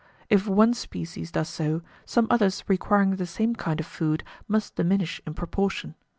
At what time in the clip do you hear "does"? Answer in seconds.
1.31-1.47